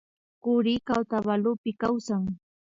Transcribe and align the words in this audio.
Kurika 0.43 0.91
Otavalopi 1.01 1.71
kawsan 1.81 2.21